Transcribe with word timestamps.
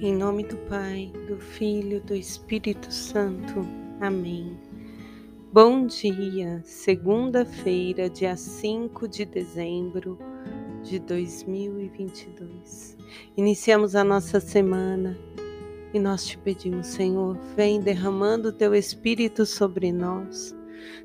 Em 0.00 0.14
nome 0.14 0.44
do 0.44 0.56
Pai, 0.68 1.10
do 1.26 1.36
Filho, 1.38 2.00
do 2.00 2.14
Espírito 2.14 2.88
Santo. 2.94 3.66
Amém. 4.00 4.56
Bom 5.52 5.86
dia, 5.86 6.62
segunda-feira, 6.64 8.08
dia 8.08 8.36
5 8.36 9.08
de 9.08 9.24
dezembro 9.24 10.16
de 10.84 11.00
2022. 11.00 12.96
Iniciamos 13.36 13.96
a 13.96 14.04
nossa 14.04 14.38
semana 14.38 15.18
e 15.92 15.98
nós 15.98 16.24
te 16.24 16.38
pedimos, 16.38 16.86
Senhor, 16.86 17.36
vem 17.56 17.80
derramando 17.80 18.50
o 18.50 18.52
teu 18.52 18.76
Espírito 18.76 19.44
sobre 19.44 19.90
nós. 19.90 20.56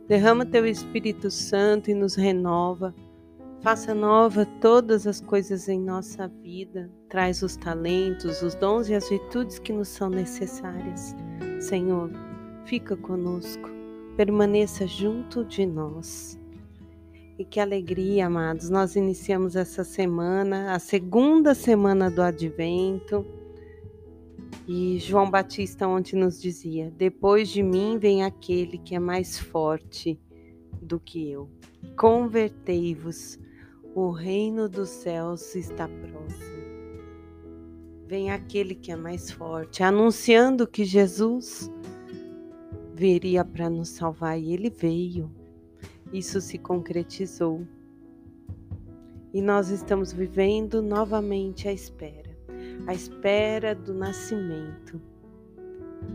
Derrama 0.08 0.46
teu 0.46 0.68
Espírito 0.68 1.32
Santo 1.32 1.90
e 1.90 1.96
nos 1.96 2.14
renova 2.14 2.94
Faça 3.64 3.96
nova 3.96 4.46
todas 4.60 5.08
as 5.08 5.22
coisas 5.22 5.70
em 5.70 5.80
nossa 5.80 6.28
vida. 6.28 6.92
Traz 7.08 7.42
os 7.42 7.56
talentos, 7.56 8.42
os 8.42 8.56
dons 8.56 8.90
e 8.90 8.94
as 8.94 9.08
virtudes 9.08 9.58
que 9.58 9.72
nos 9.72 9.88
são 9.88 10.10
necessárias. 10.10 11.16
Senhor, 11.62 12.12
fica 12.66 12.98
conosco. 12.98 13.70
Permaneça 14.18 14.86
junto 14.86 15.46
de 15.46 15.66
nós. 15.66 16.38
E 17.40 17.46
que 17.46 17.58
alegria, 17.58 18.28
amados. 18.28 18.70
Nós 18.70 18.98
iniciamos 18.98 19.56
essa 19.56 19.86
semana, 19.86 20.74
a 20.74 20.80
segunda 20.80 21.56
semana 21.56 22.12
do 22.12 22.22
advento. 22.22 23.26
E 24.68 25.00
João 25.00 25.32
Batista 25.32 25.88
ontem 25.88 26.18
nos 26.18 26.42
dizia: 26.42 26.92
Depois 26.98 27.48
de 27.48 27.64
mim 27.64 27.98
vem 27.98 28.26
aquele 28.26 28.78
que 28.78 28.94
é 28.94 29.00
mais 29.00 29.40
forte 29.40 30.20
do 30.82 31.00
que 31.00 31.32
eu. 31.32 31.50
Convertei-vos 31.96 33.40
o 33.96 34.12
reino 34.12 34.68
dos 34.68 34.90
céus 34.90 35.56
está 35.56 35.88
próximo. 35.88 36.64
Vem 38.08 38.32
aquele 38.32 38.76
que 38.76 38.92
é 38.92 38.96
mais 38.96 39.32
forte, 39.32 39.82
anunciando 39.84 40.68
que 40.68 40.84
Jesus 40.84 41.72
viria 42.94 43.44
para 43.44 43.70
nos 43.70 43.90
salvar 43.90 44.40
e 44.40 44.54
ele 44.54 44.70
veio. 44.70 45.32
Isso 46.12 46.40
se 46.42 46.58
concretizou. 46.58 47.66
E 49.34 49.42
nós 49.42 49.70
estamos 49.70 50.14
vivendo 50.14 50.82
novamente 50.82 51.68
a 51.68 51.74
espera 51.74 52.34
a 52.86 52.94
espera 52.94 53.74
do 53.74 53.94
nascimento. 53.94 55.02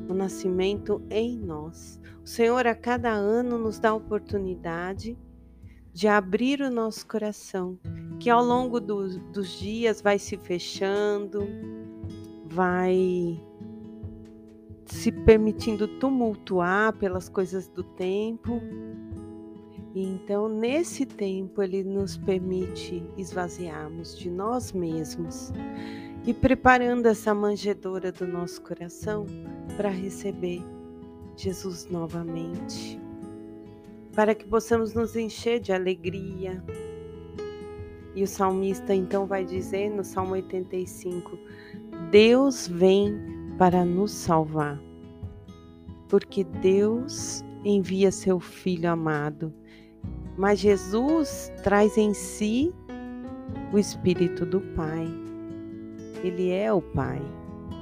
O 0.08 0.14
nascimento 0.14 1.02
em 1.10 1.38
nós. 1.38 2.00
O 2.22 2.28
Senhor 2.28 2.66
a 2.66 2.74
cada 2.74 3.10
ano 3.10 3.58
nos 3.58 3.78
dá 3.78 3.90
a 3.90 3.94
oportunidade 3.94 5.16
de 5.98 6.06
abrir 6.06 6.60
o 6.60 6.70
nosso 6.70 7.04
coração, 7.08 7.76
que 8.20 8.30
ao 8.30 8.40
longo 8.40 8.78
do, 8.78 9.18
dos 9.32 9.58
dias 9.58 10.00
vai 10.00 10.16
se 10.16 10.36
fechando, 10.36 11.40
vai 12.46 13.42
se 14.86 15.10
permitindo 15.10 15.88
tumultuar 15.98 16.92
pelas 16.92 17.28
coisas 17.28 17.66
do 17.66 17.82
tempo. 17.82 18.62
E 19.92 20.04
então, 20.04 20.48
nesse 20.48 21.04
tempo, 21.04 21.60
ele 21.64 21.82
nos 21.82 22.16
permite 22.16 23.02
esvaziarmos 23.16 24.16
de 24.16 24.30
nós 24.30 24.70
mesmos 24.70 25.52
e 26.24 26.32
preparando 26.32 27.06
essa 27.06 27.34
manjedoura 27.34 28.12
do 28.12 28.24
nosso 28.24 28.62
coração 28.62 29.26
para 29.76 29.88
receber 29.88 30.62
Jesus 31.34 31.88
novamente 31.90 32.97
para 34.18 34.34
que 34.34 34.44
possamos 34.44 34.94
nos 34.94 35.14
encher 35.14 35.60
de 35.60 35.72
alegria. 35.72 36.60
E 38.16 38.22
o 38.24 38.26
salmista 38.26 38.92
então 38.92 39.28
vai 39.28 39.44
dizer 39.44 39.90
no 39.90 40.02
Salmo 40.02 40.32
85: 40.32 41.38
Deus 42.10 42.66
vem 42.66 43.16
para 43.56 43.84
nos 43.84 44.10
salvar, 44.10 44.76
porque 46.08 46.42
Deus 46.42 47.44
envia 47.64 48.10
seu 48.10 48.40
Filho 48.40 48.90
amado, 48.90 49.54
mas 50.36 50.58
Jesus 50.58 51.52
traz 51.62 51.96
em 51.96 52.12
si 52.12 52.74
o 53.72 53.78
Espírito 53.78 54.44
do 54.44 54.60
Pai. 54.74 55.06
Ele 56.24 56.50
é 56.50 56.72
o 56.72 56.82
Pai, 56.82 57.22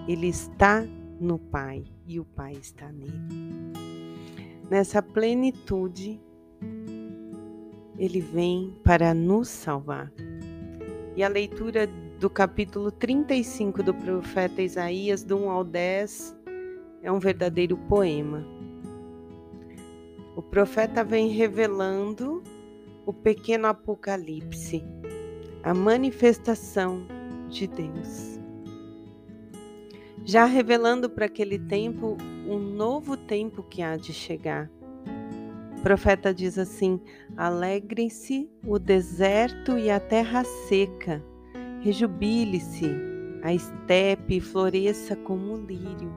ele 0.06 0.28
está 0.28 0.86
no 1.18 1.38
Pai 1.38 1.82
e 2.06 2.20
o 2.20 2.26
Pai 2.26 2.52
está 2.60 2.92
nele. 2.92 3.24
Nessa 4.68 5.00
plenitude, 5.00 6.20
ele 7.98 8.20
vem 8.20 8.74
para 8.84 9.14
nos 9.14 9.48
salvar. 9.48 10.12
E 11.16 11.22
a 11.22 11.28
leitura 11.28 11.88
do 12.20 12.28
capítulo 12.28 12.90
35 12.90 13.82
do 13.82 13.94
profeta 13.94 14.62
Isaías, 14.62 15.22
do 15.22 15.36
1 15.36 15.50
ao 15.50 15.64
10, 15.64 16.36
é 17.02 17.10
um 17.10 17.18
verdadeiro 17.18 17.76
poema. 17.76 18.44
O 20.34 20.42
profeta 20.42 21.02
vem 21.02 21.28
revelando 21.28 22.42
o 23.06 23.12
pequeno 23.12 23.66
apocalipse, 23.66 24.84
a 25.62 25.72
manifestação 25.72 27.06
de 27.48 27.66
Deus. 27.66 28.38
Já 30.24 30.44
revelando 30.44 31.08
para 31.08 31.26
aquele 31.26 31.58
tempo 31.58 32.16
um 32.46 32.58
novo 32.58 33.16
tempo 33.16 33.62
que 33.62 33.80
há 33.80 33.96
de 33.96 34.12
chegar 34.12 34.70
profeta 35.82 36.32
diz 36.32 36.58
assim: 36.58 37.00
Alegre-se 37.36 38.50
o 38.66 38.78
deserto 38.78 39.78
e 39.78 39.90
a 39.90 40.00
terra 40.00 40.44
seca, 40.68 41.22
rejubile-se 41.80 42.90
a 43.42 43.52
estepe 43.52 44.36
e 44.36 44.40
floresça 44.40 45.14
como 45.14 45.52
um 45.52 45.64
lírio. 45.64 46.12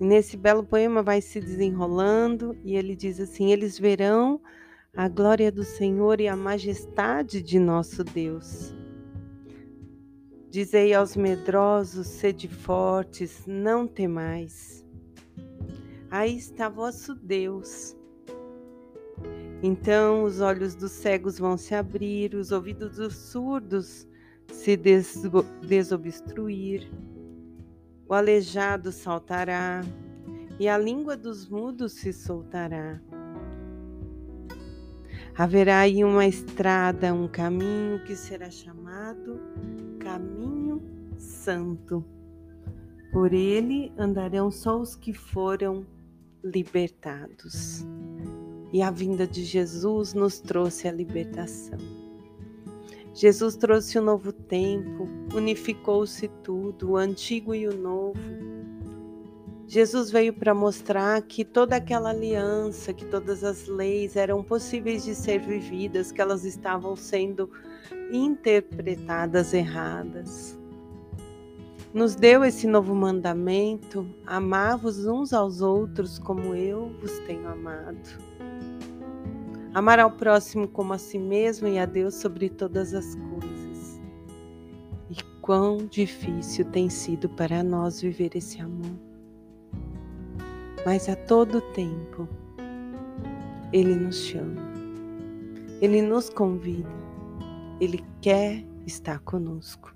E 0.00 0.04
nesse 0.04 0.36
belo 0.36 0.62
poema 0.62 1.02
vai 1.02 1.20
se 1.20 1.40
desenrolando 1.40 2.56
e 2.64 2.76
ele 2.76 2.94
diz 2.94 3.18
assim: 3.18 3.50
Eles 3.50 3.78
verão 3.78 4.40
a 4.96 5.08
glória 5.08 5.50
do 5.50 5.64
Senhor 5.64 6.20
e 6.20 6.28
a 6.28 6.36
majestade 6.36 7.42
de 7.42 7.58
nosso 7.58 8.04
Deus. 8.04 8.74
Dizei 10.50 10.94
aos 10.94 11.16
medrosos: 11.16 12.06
sede 12.06 12.48
fortes, 12.48 13.44
não 13.46 13.86
temais. 13.86 14.84
Aí 16.10 16.36
está 16.36 16.68
vosso 16.68 17.14
Deus. 17.14 17.96
Então 19.62 20.24
os 20.24 20.40
olhos 20.40 20.74
dos 20.74 20.92
cegos 20.92 21.38
vão 21.38 21.56
se 21.56 21.74
abrir, 21.74 22.34
os 22.34 22.52
ouvidos 22.52 22.96
dos 22.96 23.14
surdos 23.14 24.06
se 24.52 24.76
desobstruir, 24.76 26.90
o 28.08 28.14
aleijado 28.14 28.90
saltará 28.90 29.82
e 30.58 30.68
a 30.68 30.78
língua 30.78 31.16
dos 31.16 31.48
mudos 31.48 31.92
se 31.92 32.12
soltará. 32.12 33.00
Haverá 35.36 35.80
aí 35.80 36.02
uma 36.02 36.26
estrada, 36.26 37.12
um 37.12 37.28
caminho 37.28 38.02
que 38.04 38.16
será 38.16 38.50
chamado 38.50 39.40
Caminho 40.00 40.82
Santo. 41.16 42.04
Por 43.12 43.32
ele 43.32 43.92
andarão 43.96 44.50
só 44.50 44.80
os 44.80 44.96
que 44.96 45.12
foram 45.12 45.86
libertados. 46.42 47.84
E 48.72 48.82
a 48.82 48.90
vinda 48.90 49.26
de 49.26 49.44
Jesus 49.44 50.14
nos 50.14 50.40
trouxe 50.40 50.86
a 50.88 50.92
libertação. 50.92 51.78
Jesus 53.14 53.56
trouxe 53.56 53.98
o 53.98 54.02
um 54.02 54.04
novo 54.04 54.32
tempo, 54.32 55.08
unificou-se 55.34 56.28
tudo, 56.42 56.90
o 56.90 56.96
antigo 56.96 57.54
e 57.54 57.66
o 57.66 57.76
novo. 57.76 58.20
Jesus 59.66 60.10
veio 60.10 60.32
para 60.32 60.54
mostrar 60.54 61.20
que 61.22 61.44
toda 61.44 61.76
aquela 61.76 62.10
aliança, 62.10 62.92
que 62.92 63.04
todas 63.04 63.44
as 63.44 63.66
leis 63.66 64.16
eram 64.16 64.42
possíveis 64.42 65.04
de 65.04 65.14
ser 65.14 65.40
vividas, 65.40 66.12
que 66.12 66.20
elas 66.20 66.44
estavam 66.44 66.94
sendo 66.96 67.50
interpretadas 68.12 69.52
erradas 69.52 70.57
nos 71.92 72.14
deu 72.14 72.44
esse 72.44 72.66
novo 72.66 72.94
mandamento: 72.94 74.06
amar-vos 74.26 75.06
uns 75.06 75.32
aos 75.32 75.60
outros 75.60 76.18
como 76.18 76.54
eu 76.54 76.92
vos 77.00 77.18
tenho 77.20 77.48
amado. 77.48 78.28
Amar 79.74 79.98
ao 79.98 80.10
próximo 80.10 80.66
como 80.66 80.92
a 80.92 80.98
si 80.98 81.18
mesmo 81.18 81.68
e 81.68 81.78
a 81.78 81.86
Deus 81.86 82.14
sobre 82.14 82.48
todas 82.48 82.94
as 82.94 83.14
coisas. 83.14 84.00
E 85.10 85.22
quão 85.40 85.76
difícil 85.76 86.64
tem 86.66 86.88
sido 86.88 87.28
para 87.28 87.62
nós 87.62 88.00
viver 88.00 88.34
esse 88.34 88.60
amor. 88.60 88.98
Mas 90.84 91.08
a 91.08 91.16
todo 91.16 91.60
tempo, 91.72 92.28
Ele 93.72 93.94
nos 93.94 94.16
chama, 94.16 94.60
Ele 95.80 96.00
nos 96.00 96.30
convida, 96.30 96.88
Ele 97.80 98.02
quer 98.20 98.64
estar 98.86 99.18
conosco. 99.20 99.94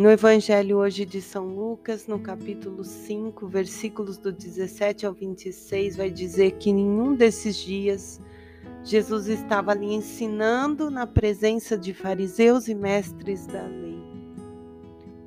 No 0.00 0.10
Evangelho 0.10 0.78
hoje 0.78 1.04
de 1.04 1.20
São 1.20 1.54
Lucas, 1.54 2.06
no 2.06 2.18
capítulo 2.18 2.82
5, 2.82 3.46
versículos 3.46 4.16
do 4.16 4.32
17 4.32 5.04
ao 5.04 5.12
26, 5.12 5.94
vai 5.94 6.10
dizer 6.10 6.52
que 6.52 6.72
nenhum 6.72 7.14
desses 7.14 7.54
dias 7.56 8.18
Jesus 8.82 9.26
estava 9.26 9.72
ali 9.72 9.92
ensinando 9.92 10.90
na 10.90 11.06
presença 11.06 11.76
de 11.76 11.92
fariseus 11.92 12.66
e 12.66 12.74
mestres 12.74 13.46
da 13.46 13.60
lei. 13.66 14.02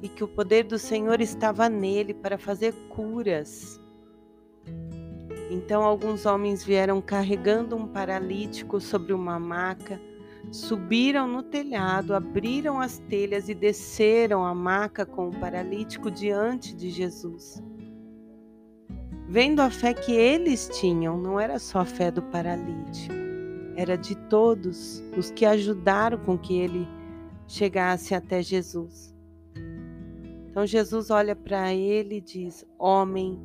e 0.01 0.09
que 0.09 0.23
o 0.23 0.27
poder 0.27 0.63
do 0.63 0.79
Senhor 0.79 1.21
estava 1.21 1.69
nele 1.69 2.15
para 2.15 2.39
fazer 2.39 2.73
curas. 2.89 3.79
Então 5.51 5.83
alguns 5.83 6.25
homens 6.25 6.63
vieram 6.63 6.99
carregando 6.99 7.75
um 7.75 7.85
paralítico 7.85 8.81
sobre 8.81 9.13
uma 9.13 9.37
maca, 9.37 10.01
subiram 10.51 11.27
no 11.27 11.41
telhado, 11.41 12.13
abriram 12.13 12.79
as 12.79 12.99
telhas 12.99 13.49
e 13.49 13.53
desceram 13.53 14.45
a 14.45 14.53
maca 14.53 15.05
com 15.05 15.29
o 15.29 15.39
paralítico 15.39 16.11
diante 16.11 16.75
de 16.75 16.89
Jesus. 16.89 17.61
Vendo 19.27 19.61
a 19.61 19.69
fé 19.69 19.93
que 19.93 20.11
eles 20.11 20.69
tinham, 20.79 21.17
não 21.17 21.39
era 21.39 21.57
só 21.57 21.79
a 21.79 21.85
fé 21.85 22.11
do 22.11 22.21
paralítico, 22.21 23.15
era 23.75 23.97
de 23.97 24.15
todos 24.27 25.01
os 25.17 25.31
que 25.31 25.45
ajudaram 25.45 26.17
com 26.19 26.37
que 26.37 26.57
ele 26.57 26.87
chegasse 27.47 28.13
até 28.13 28.41
Jesus. 28.41 29.13
Então 30.49 30.67
Jesus 30.67 31.09
olha 31.09 31.35
para 31.35 31.73
ele 31.73 32.17
e 32.17 32.21
diz: 32.21 32.63
Homem, 32.77 33.41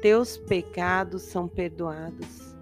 teus 0.00 0.36
pecados 0.36 1.22
são 1.22 1.48
perdoados. 1.48 2.53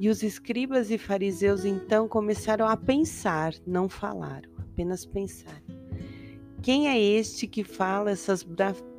E 0.00 0.08
os 0.08 0.24
escribas 0.24 0.90
e 0.90 0.98
fariseus 0.98 1.64
então 1.64 2.08
começaram 2.08 2.66
a 2.66 2.76
pensar, 2.76 3.54
não 3.64 3.88
falaram, 3.88 4.50
apenas 4.58 5.06
pensar. 5.06 5.62
Quem 6.60 6.88
é 6.88 6.98
este 6.98 7.46
que 7.46 7.62
fala 7.62 8.10
essas 8.10 8.42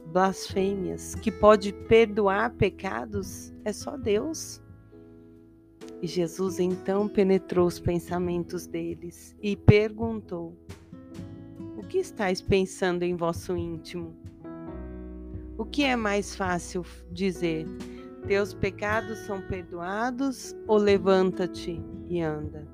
blasfêmias, 0.06 1.16
que 1.16 1.32
pode 1.32 1.74
perdoar 1.74 2.52
pecados? 2.52 3.52
É 3.66 3.74
só 3.74 3.98
Deus. 3.98 4.62
E 6.02 6.08
Jesus 6.08 6.60
então 6.60 7.08
penetrou 7.08 7.68
os 7.68 7.80
pensamentos 7.80 8.66
deles 8.66 9.36
e 9.42 9.56
perguntou: 9.56 10.56
que 11.92 11.98
estáis 11.98 12.42
pensando 12.42 13.04
em 13.04 13.18
vosso 13.18 13.54
íntimo? 13.58 14.16
O 15.58 15.66
que 15.66 15.84
é 15.84 15.94
mais 15.94 16.34
fácil 16.34 16.86
dizer? 17.12 17.68
Teus 18.28 18.54
pecados 18.54 19.20
são 19.20 19.42
perdoados 19.42 20.56
ou 20.68 20.78
levanta-te 20.78 21.82
e 22.08 22.22
anda? 22.22 22.68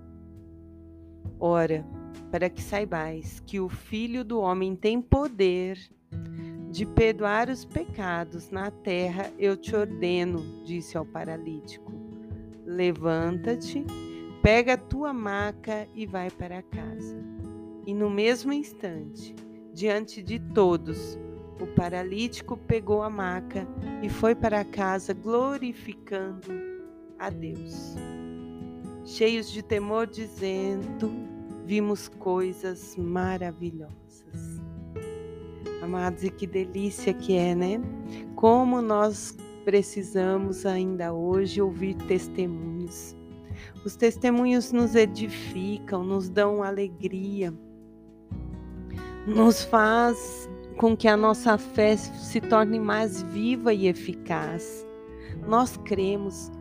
Ora, 1.40 1.86
para 2.32 2.50
que 2.50 2.62
saibais 2.62 3.40
que 3.46 3.60
o 3.60 3.70
Filho 3.70 4.24
do 4.24 4.40
Homem 4.40 4.76
tem 4.76 5.02
poder 5.02 5.80
de 6.70 6.86
perdoar 6.86 7.50
os 7.50 7.64
pecados 7.64 8.50
na 8.52 8.70
terra, 8.70 9.32
eu 9.40 9.56
te 9.56 9.76
ordeno, 9.76 10.64
disse 10.66 10.98
ao 10.98 11.06
paralítico: 11.06 11.92
levanta-te, 12.66 13.86
pega 14.44 14.74
a 14.74 14.78
tua 14.78 15.14
maca 15.14 15.88
e 15.96 16.06
vai 16.06 16.30
para 16.30 16.62
casa. 16.62 17.18
E 17.86 17.94
no 17.94 18.10
mesmo 18.10 18.52
instante, 18.52 19.34
diante 19.74 20.22
de 20.22 20.40
todos, 20.40 21.18
o 21.60 21.68
paralítico 21.68 22.58
pegou 22.58 23.02
a 23.02 23.10
maca 23.10 23.68
e 24.02 24.10
foi 24.10 24.36
para 24.36 24.64
casa 24.64 25.14
glorificando 25.14 26.48
a 27.18 27.30
Deus. 27.30 27.96
Cheios 29.06 29.52
de 29.52 29.62
temor, 29.64 30.08
dizendo: 30.08 31.12
Vimos 31.66 32.08
coisas 32.08 32.96
maravilhosas. 32.96 34.62
Amados, 35.82 36.24
e 36.24 36.30
que 36.30 36.46
delícia 36.46 37.14
que 37.14 37.36
é, 37.36 37.56
né? 37.56 37.82
Como 38.36 38.82
nós 38.82 39.38
precisamos 39.64 40.66
ainda 40.66 41.14
hoje 41.14 41.62
ouvir 41.62 41.96
testemunhos. 41.96 43.16
Os 43.86 43.96
testemunhos 43.96 44.72
nos 44.72 44.96
edificam, 44.96 46.04
nos 46.04 46.30
dão 46.30 46.62
alegria 46.62 47.54
nos 49.28 49.62
faz 49.66 50.50
com 50.78 50.96
que 50.96 51.08
a 51.08 51.18
nossa 51.18 51.58
fé 51.58 51.98
se 51.98 52.40
torne 52.40 52.80
mais 52.80 53.22
viva 53.24 53.74
e 53.74 53.88
eficaz. 53.88 54.86
Nós 55.48 55.76
cremos, 55.78 56.52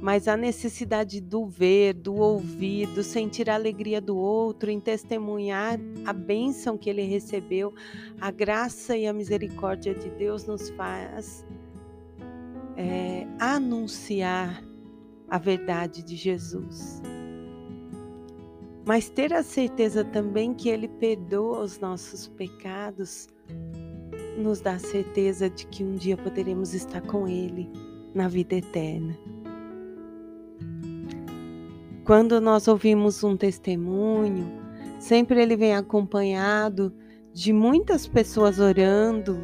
mas 0.00 0.26
a 0.26 0.36
necessidade 0.36 1.20
do 1.20 1.46
ver, 1.46 1.92
do 1.92 2.14
ouvir, 2.14 2.86
do 2.88 3.02
sentir 3.02 3.50
a 3.50 3.54
alegria 3.54 4.00
do 4.00 4.16
outro, 4.16 4.70
em 4.70 4.80
testemunhar 4.80 5.78
a 6.06 6.12
bênção 6.12 6.78
que 6.78 6.88
ele 6.88 7.02
recebeu, 7.02 7.74
a 8.20 8.30
graça 8.30 8.96
e 8.96 9.06
a 9.06 9.12
misericórdia 9.12 9.94
de 9.94 10.08
Deus 10.10 10.46
nos 10.46 10.70
faz 10.70 11.46
é, 12.76 13.26
anunciar 13.38 14.64
a 15.28 15.38
verdade 15.38 16.02
de 16.02 16.16
Jesus 16.16 17.02
mas 18.86 19.08
ter 19.08 19.34
a 19.34 19.42
certeza 19.42 20.04
também 20.04 20.54
que 20.54 20.68
Ele 20.68 20.86
perdoa 20.86 21.58
os 21.58 21.80
nossos 21.80 22.28
pecados 22.28 23.26
nos 24.36 24.60
dá 24.60 24.78
certeza 24.78 25.48
de 25.48 25.66
que 25.66 25.82
um 25.82 25.94
dia 25.94 26.16
poderemos 26.16 26.74
estar 26.74 27.00
com 27.00 27.26
Ele 27.26 27.70
na 28.14 28.28
vida 28.28 28.54
eterna. 28.54 29.16
Quando 32.04 32.40
nós 32.40 32.68
ouvimos 32.68 33.24
um 33.24 33.36
testemunho, 33.36 34.46
sempre 34.98 35.42
ele 35.42 35.56
vem 35.56 35.74
acompanhado 35.74 36.94
de 37.32 37.52
muitas 37.52 38.06
pessoas 38.06 38.60
orando, 38.60 39.38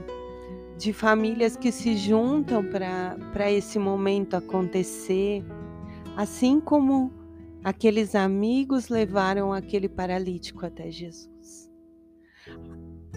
de 0.78 0.92
famílias 0.92 1.56
que 1.56 1.72
se 1.72 1.96
juntam 1.96 2.64
para 2.64 3.50
esse 3.50 3.78
momento 3.78 4.36
acontecer, 4.36 5.44
assim 6.16 6.60
como 6.60 7.10
Aqueles 7.64 8.16
amigos 8.16 8.88
levaram 8.88 9.52
aquele 9.52 9.88
paralítico 9.88 10.66
até 10.66 10.90
Jesus. 10.90 11.31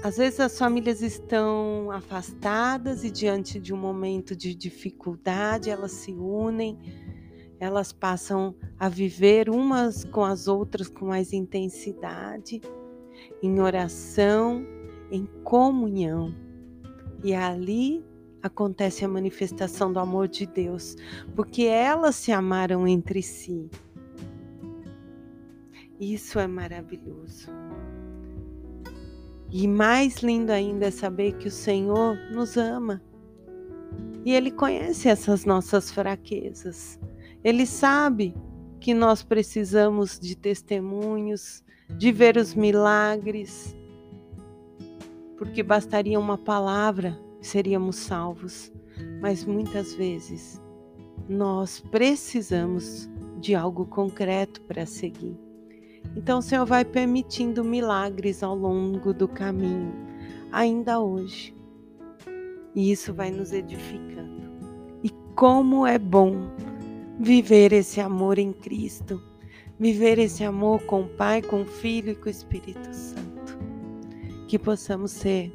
Às 0.05 0.17
vezes 0.17 0.39
as 0.39 0.59
famílias 0.59 1.01
estão 1.01 1.89
afastadas 1.89 3.03
e 3.03 3.09
diante 3.09 3.59
de 3.59 3.73
um 3.73 3.77
momento 3.77 4.35
de 4.35 4.53
dificuldade, 4.53 5.71
elas 5.71 5.93
se 5.93 6.11
unem, 6.11 6.77
elas 7.59 7.91
passam 7.91 8.55
a 8.77 8.87
viver 8.87 9.49
umas 9.49 10.03
com 10.03 10.23
as 10.23 10.47
outras 10.47 10.87
com 10.87 11.07
mais 11.07 11.33
intensidade, 11.33 12.61
em 13.41 13.59
oração, 13.59 14.63
em 15.09 15.25
comunhão. 15.43 16.35
E 17.23 17.33
ali 17.33 18.05
acontece 18.43 19.03
a 19.03 19.07
manifestação 19.07 19.91
do 19.91 19.97
amor 19.97 20.27
de 20.27 20.45
Deus, 20.45 20.95
porque 21.35 21.63
elas 21.63 22.15
se 22.15 22.31
amaram 22.31 22.87
entre 22.87 23.23
si. 23.23 23.71
Isso 25.99 26.37
é 26.37 26.45
maravilhoso. 26.45 27.49
E 29.57 29.69
mais 29.69 30.17
lindo 30.17 30.51
ainda 30.51 30.87
é 30.87 30.91
saber 30.91 31.37
que 31.37 31.47
o 31.47 31.51
Senhor 31.51 32.17
nos 32.29 32.57
ama. 32.57 33.01
E 34.25 34.33
Ele 34.33 34.51
conhece 34.51 35.07
essas 35.07 35.45
nossas 35.45 35.89
fraquezas. 35.89 36.99
Ele 37.41 37.65
sabe 37.65 38.35
que 38.81 38.93
nós 38.93 39.23
precisamos 39.23 40.19
de 40.19 40.35
testemunhos, 40.35 41.63
de 41.97 42.11
ver 42.11 42.35
os 42.35 42.53
milagres, 42.53 43.73
porque 45.37 45.63
bastaria 45.63 46.19
uma 46.19 46.37
palavra 46.37 47.17
e 47.39 47.45
seríamos 47.45 47.95
salvos. 47.95 48.73
Mas 49.21 49.45
muitas 49.45 49.95
vezes 49.95 50.61
nós 51.29 51.79
precisamos 51.79 53.09
de 53.39 53.55
algo 53.55 53.85
concreto 53.85 54.61
para 54.63 54.85
seguir. 54.85 55.44
Então 56.15 56.39
o 56.39 56.41
Senhor 56.41 56.65
vai 56.65 56.83
permitindo 56.83 57.63
milagres 57.63 58.43
ao 58.43 58.55
longo 58.55 59.13
do 59.13 59.27
caminho, 59.27 59.93
ainda 60.51 60.99
hoje. 60.99 61.55
E 62.73 62.91
isso 62.91 63.13
vai 63.13 63.31
nos 63.31 63.53
edificando. 63.53 64.51
E 65.03 65.09
como 65.35 65.85
é 65.85 65.97
bom 65.97 66.49
viver 67.19 67.71
esse 67.71 68.01
amor 68.01 68.37
em 68.37 68.51
Cristo, 68.51 69.21
viver 69.79 70.19
esse 70.19 70.43
amor 70.43 70.81
com 70.83 71.01
o 71.01 71.07
Pai, 71.09 71.41
com 71.41 71.61
o 71.61 71.65
Filho 71.65 72.11
e 72.11 72.15
com 72.15 72.27
o 72.27 72.31
Espírito 72.31 72.93
Santo. 72.93 73.57
Que 74.47 74.59
possamos 74.59 75.11
ser 75.11 75.51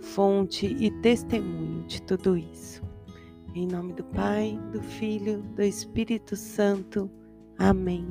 fonte 0.00 0.66
e 0.66 0.90
testemunho 1.00 1.84
de 1.86 2.02
tudo 2.02 2.36
isso. 2.36 2.82
Em 3.54 3.66
nome 3.66 3.92
do 3.94 4.04
Pai, 4.04 4.58
do 4.72 4.80
Filho, 4.80 5.42
do 5.54 5.62
Espírito 5.62 6.36
Santo. 6.36 7.10
Amém. 7.58 8.06